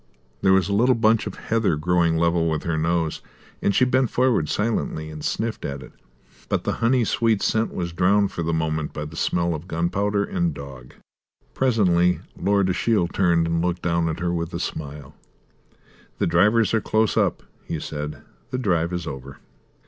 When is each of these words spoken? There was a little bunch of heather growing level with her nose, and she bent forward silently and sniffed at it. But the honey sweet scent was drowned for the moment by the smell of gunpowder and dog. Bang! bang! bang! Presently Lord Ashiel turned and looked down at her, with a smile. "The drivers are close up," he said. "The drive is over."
There 0.41 0.51
was 0.51 0.67
a 0.67 0.73
little 0.73 0.95
bunch 0.95 1.27
of 1.27 1.35
heather 1.35 1.75
growing 1.75 2.17
level 2.17 2.49
with 2.49 2.63
her 2.63 2.75
nose, 2.75 3.21
and 3.61 3.75
she 3.75 3.85
bent 3.85 4.09
forward 4.09 4.49
silently 4.49 5.11
and 5.11 5.23
sniffed 5.23 5.63
at 5.63 5.83
it. 5.83 5.91
But 6.49 6.63
the 6.63 6.71
honey 6.81 7.03
sweet 7.05 7.43
scent 7.43 7.71
was 7.71 7.93
drowned 7.93 8.31
for 8.31 8.41
the 8.41 8.51
moment 8.51 8.93
by 8.93 9.05
the 9.05 9.15
smell 9.15 9.53
of 9.53 9.67
gunpowder 9.67 10.23
and 10.23 10.55
dog. 10.55 10.85
Bang! 10.89 10.89
bang! 10.89 10.89
bang! 11.45 11.53
Presently 11.53 12.19
Lord 12.35 12.69
Ashiel 12.71 13.09
turned 13.09 13.45
and 13.45 13.61
looked 13.61 13.83
down 13.83 14.09
at 14.09 14.21
her, 14.21 14.33
with 14.33 14.55
a 14.55 14.59
smile. 14.59 15.13
"The 16.17 16.25
drivers 16.25 16.73
are 16.73 16.81
close 16.81 17.15
up," 17.15 17.43
he 17.63 17.79
said. 17.79 18.23
"The 18.49 18.57
drive 18.57 18.91
is 18.93 19.05
over." 19.05 19.37